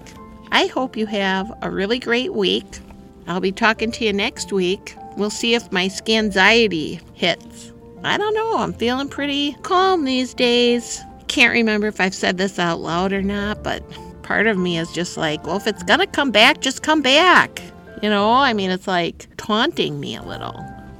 I 0.51 0.65
hope 0.65 0.97
you 0.97 1.05
have 1.05 1.51
a 1.61 1.69
really 1.69 1.99
great 1.99 2.33
week. 2.33 2.79
I'll 3.27 3.39
be 3.39 3.51
talking 3.51 3.91
to 3.91 4.05
you 4.05 4.11
next 4.11 4.51
week. 4.51 4.95
We'll 5.17 5.29
see 5.29 5.53
if 5.53 5.71
my 5.71 5.85
scanxiety 5.85 6.99
hits. 7.13 7.71
I 8.03 8.17
don't 8.17 8.33
know. 8.33 8.57
I'm 8.57 8.73
feeling 8.73 9.07
pretty 9.07 9.53
calm 9.61 10.03
these 10.03 10.33
days 10.33 10.99
can't 11.31 11.53
remember 11.53 11.87
if 11.87 12.01
I've 12.01 12.13
said 12.13 12.37
this 12.37 12.59
out 12.59 12.81
loud 12.81 13.13
or 13.13 13.21
not, 13.21 13.63
but 13.63 13.81
part 14.21 14.47
of 14.47 14.57
me 14.57 14.77
is 14.77 14.91
just 14.91 15.15
like, 15.15 15.47
well, 15.47 15.55
if 15.55 15.65
it's 15.65 15.81
going 15.81 16.01
to 16.01 16.05
come 16.05 16.29
back, 16.29 16.59
just 16.59 16.83
come 16.83 17.01
back. 17.01 17.61
You 18.01 18.09
know, 18.09 18.31
I 18.31 18.51
mean, 18.51 18.69
it's 18.69 18.85
like 18.85 19.27
taunting 19.37 20.01
me 20.01 20.17
a 20.17 20.23
little. 20.23 20.59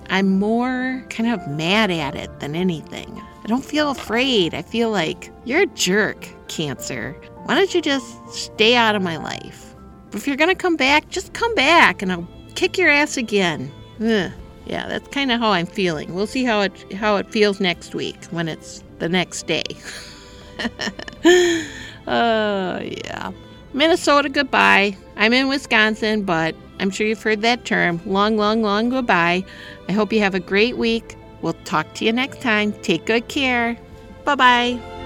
I'm 0.09 0.39
more 0.39 1.05
kind 1.09 1.29
of 1.29 1.45
mad 1.49 1.91
at 1.91 2.15
it 2.15 2.39
than 2.39 2.55
anything. 2.55 3.21
I 3.43 3.47
don't 3.47 3.65
feel 3.65 3.91
afraid. 3.91 4.53
I 4.53 4.61
feel 4.61 4.89
like 4.89 5.33
you're 5.43 5.63
a 5.63 5.65
jerk, 5.67 6.29
Cancer. 6.47 7.11
Why 7.43 7.55
don't 7.55 7.73
you 7.75 7.81
just 7.81 8.29
stay 8.29 8.75
out 8.75 8.95
of 8.95 9.01
my 9.01 9.17
life? 9.17 9.75
If 10.13 10.27
you're 10.27 10.37
going 10.37 10.49
to 10.49 10.55
come 10.55 10.77
back, 10.77 11.09
just 11.09 11.33
come 11.33 11.53
back 11.55 12.01
and 12.01 12.09
I'll 12.09 12.27
kick 12.55 12.77
your 12.77 12.89
ass 12.89 13.17
again. 13.17 13.69
Ugh. 13.99 14.31
Yeah, 14.65 14.87
that's 14.87 15.09
kind 15.09 15.29
of 15.29 15.41
how 15.41 15.51
I'm 15.51 15.65
feeling. 15.65 16.13
We'll 16.13 16.27
see 16.27 16.45
how 16.45 16.61
it 16.61 16.93
how 16.93 17.17
it 17.17 17.29
feels 17.29 17.59
next 17.59 17.95
week 17.95 18.23
when 18.25 18.47
it's 18.47 18.81
the 18.99 19.09
next 19.09 19.47
day. 19.47 19.63
oh, 22.07 22.79
yeah. 22.79 23.31
Minnesota, 23.73 24.29
goodbye. 24.29 24.97
I'm 25.15 25.33
in 25.33 25.47
Wisconsin, 25.47 26.23
but 26.23 26.55
I'm 26.79 26.89
sure 26.89 27.07
you've 27.07 27.21
heard 27.21 27.41
that 27.41 27.63
term. 27.65 28.01
Long, 28.05 28.37
long, 28.37 28.61
long 28.61 28.89
goodbye. 28.89 29.45
I 29.87 29.91
hope 29.91 30.11
you 30.11 30.19
have 30.19 30.35
a 30.35 30.39
great 30.39 30.77
week. 30.77 31.15
We'll 31.41 31.53
talk 31.65 31.93
to 31.95 32.05
you 32.05 32.11
next 32.11 32.41
time. 32.41 32.73
Take 32.81 33.05
good 33.05 33.27
care. 33.27 33.77
Bye 34.25 34.35
bye. 34.35 35.00